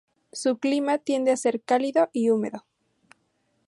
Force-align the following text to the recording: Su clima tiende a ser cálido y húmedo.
Su 0.31 0.57
clima 0.57 0.97
tiende 0.97 1.29
a 1.29 1.37
ser 1.37 1.61
cálido 1.61 2.09
y 2.11 2.31
húmedo. 2.31 2.65